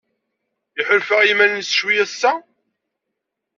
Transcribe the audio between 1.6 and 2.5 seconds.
ccwi ass-a?